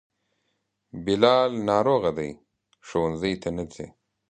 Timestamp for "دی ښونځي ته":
2.17-3.49